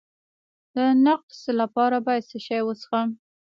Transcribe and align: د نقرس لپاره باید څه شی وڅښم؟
د 0.75 0.77
نقرس 1.05 1.41
لپاره 1.61 1.97
باید 2.05 2.23
څه 2.29 2.37
شی 2.45 2.59
وڅښم؟ 2.65 3.09